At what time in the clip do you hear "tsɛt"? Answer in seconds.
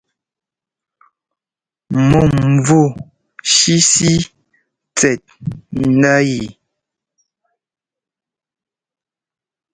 4.97-5.21